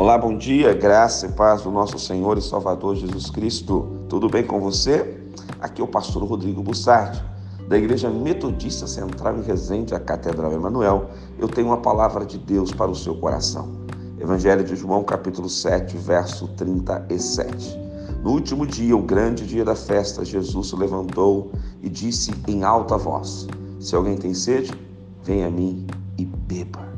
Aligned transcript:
Olá, 0.00 0.16
bom 0.16 0.34
dia, 0.34 0.72
graça 0.72 1.26
e 1.26 1.32
paz 1.32 1.60
do 1.60 1.70
nosso 1.70 1.98
Senhor 1.98 2.38
e 2.38 2.40
Salvador 2.40 2.96
Jesus 2.96 3.28
Cristo. 3.28 4.06
Tudo 4.08 4.30
bem 4.30 4.42
com 4.42 4.58
você? 4.58 5.20
Aqui 5.60 5.82
é 5.82 5.84
o 5.84 5.86
pastor 5.86 6.24
Rodrigo 6.24 6.62
Bussardi, 6.62 7.22
da 7.68 7.76
Igreja 7.76 8.08
Metodista 8.08 8.86
Central 8.86 9.36
em 9.36 9.42
Resende, 9.42 9.94
a 9.94 10.00
Catedral 10.00 10.54
Emanuel. 10.54 11.10
Eu 11.38 11.48
tenho 11.48 11.66
uma 11.66 11.76
palavra 11.76 12.24
de 12.24 12.38
Deus 12.38 12.72
para 12.72 12.90
o 12.90 12.94
seu 12.94 13.14
coração. 13.16 13.68
Evangelho 14.18 14.64
de 14.64 14.74
João, 14.74 15.04
capítulo 15.04 15.50
7, 15.50 15.98
verso 15.98 16.48
37. 16.48 17.78
No 18.22 18.30
último 18.30 18.66
dia, 18.66 18.96
o 18.96 19.02
grande 19.02 19.46
dia 19.46 19.66
da 19.66 19.76
festa, 19.76 20.24
Jesus 20.24 20.68
se 20.68 20.76
levantou 20.76 21.52
e 21.82 21.90
disse 21.90 22.32
em 22.48 22.64
alta 22.64 22.96
voz: 22.96 23.46
Se 23.78 23.94
alguém 23.94 24.16
tem 24.16 24.32
sede, 24.32 24.72
venha 25.22 25.48
a 25.48 25.50
mim 25.50 25.86
e 26.16 26.24
beba. 26.24 26.88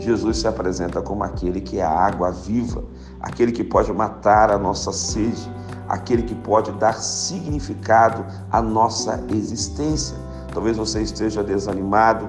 Jesus 0.00 0.38
se 0.38 0.48
apresenta 0.48 1.02
como 1.02 1.22
aquele 1.22 1.60
que 1.60 1.78
é 1.78 1.84
a 1.84 1.90
água 1.90 2.30
viva, 2.30 2.82
aquele 3.20 3.52
que 3.52 3.62
pode 3.62 3.92
matar 3.92 4.50
a 4.50 4.58
nossa 4.58 4.92
sede, 4.92 5.50
aquele 5.88 6.22
que 6.22 6.34
pode 6.34 6.72
dar 6.72 6.94
significado 6.94 8.24
à 8.50 8.62
nossa 8.62 9.22
existência. 9.30 10.16
Talvez 10.52 10.76
você 10.76 11.02
esteja 11.02 11.44
desanimado, 11.44 12.26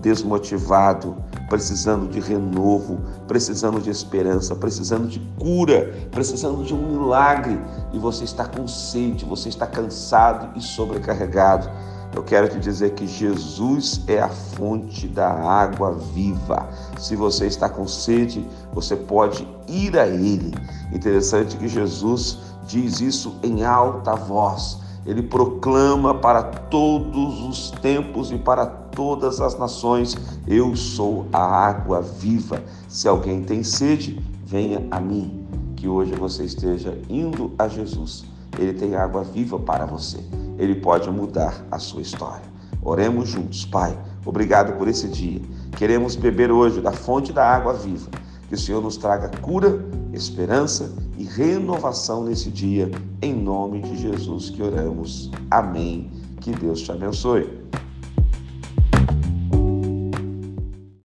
desmotivado, 0.00 1.16
precisando 1.48 2.10
de 2.10 2.20
renovo, 2.20 3.00
precisando 3.26 3.80
de 3.80 3.88
esperança, 3.88 4.54
precisando 4.54 5.08
de 5.08 5.18
cura, 5.38 5.94
precisando 6.10 6.62
de 6.62 6.74
um 6.74 6.88
milagre 6.88 7.58
e 7.92 7.98
você 7.98 8.24
está 8.24 8.44
com 8.44 8.68
sede, 8.68 9.24
você 9.24 9.48
está 9.48 9.66
cansado 9.66 10.50
e 10.56 10.60
sobrecarregado. 10.60 11.70
Eu 12.14 12.22
quero 12.22 12.48
te 12.48 12.60
dizer 12.60 12.92
que 12.94 13.08
Jesus 13.08 14.02
é 14.06 14.20
a 14.20 14.28
fonte 14.28 15.08
da 15.08 15.28
água 15.28 15.90
viva. 16.14 16.68
Se 16.96 17.16
você 17.16 17.46
está 17.46 17.68
com 17.68 17.88
sede, 17.88 18.46
você 18.72 18.94
pode 18.94 19.46
ir 19.66 19.98
a 19.98 20.06
Ele. 20.06 20.54
Interessante 20.92 21.56
que 21.56 21.66
Jesus 21.66 22.38
diz 22.68 23.00
isso 23.00 23.34
em 23.42 23.64
alta 23.64 24.14
voz. 24.14 24.78
Ele 25.04 25.24
proclama 25.24 26.14
para 26.14 26.44
todos 26.44 27.42
os 27.42 27.70
tempos 27.72 28.30
e 28.30 28.38
para 28.38 28.64
todas 28.64 29.40
as 29.40 29.58
nações: 29.58 30.16
Eu 30.46 30.76
sou 30.76 31.26
a 31.32 31.44
água 31.44 32.00
viva. 32.00 32.62
Se 32.88 33.08
alguém 33.08 33.42
tem 33.42 33.64
sede, 33.64 34.22
venha 34.46 34.86
a 34.92 35.00
mim. 35.00 35.44
Que 35.74 35.88
hoje 35.88 36.14
você 36.14 36.44
esteja 36.44 36.96
indo 37.08 37.52
a 37.58 37.66
Jesus. 37.66 38.24
Ele 38.56 38.72
tem 38.72 38.94
água 38.94 39.24
viva 39.24 39.58
para 39.58 39.84
você 39.84 40.43
ele 40.58 40.74
pode 40.74 41.10
mudar 41.10 41.64
a 41.70 41.78
sua 41.78 42.02
história. 42.02 42.44
Oremos 42.82 43.28
juntos, 43.28 43.64
Pai. 43.64 43.98
Obrigado 44.26 44.76
por 44.76 44.88
esse 44.88 45.08
dia. 45.08 45.40
Queremos 45.76 46.16
beber 46.16 46.50
hoje 46.50 46.80
da 46.80 46.92
fonte 46.92 47.32
da 47.32 47.46
água 47.46 47.72
viva. 47.74 48.10
Que 48.48 48.54
o 48.54 48.58
Senhor 48.58 48.82
nos 48.82 48.96
traga 48.96 49.28
cura, 49.38 49.84
esperança 50.12 50.94
e 51.16 51.24
renovação 51.24 52.24
nesse 52.24 52.50
dia. 52.50 52.90
Em 53.22 53.34
nome 53.34 53.80
de 53.80 53.96
Jesus 53.96 54.50
que 54.50 54.62
oramos. 54.62 55.30
Amém. 55.50 56.10
Que 56.40 56.52
Deus 56.52 56.82
te 56.82 56.92
abençoe. 56.92 57.64